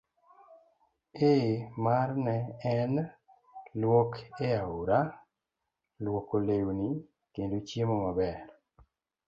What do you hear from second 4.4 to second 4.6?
e